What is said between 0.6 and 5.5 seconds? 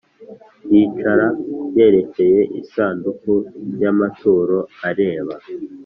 Yicara yerekeye isanduku y amaturo areba